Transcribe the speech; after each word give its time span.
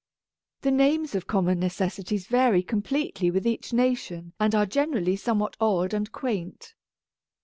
The 0.61 0.71
names 0.71 1.13
of 1.13 1.27
common 1.27 1.59
necessities 1.59 2.25
vary 2.25 2.63
completely 2.63 3.29
with 3.29 3.45
each 3.45 3.71
nation 3.71 4.33
and 4.39 4.55
are 4.55 4.65
generally 4.65 5.15
somewhat 5.15 5.55
odd 5.59 5.93
and 5.93 6.11
quaint. 6.11 6.73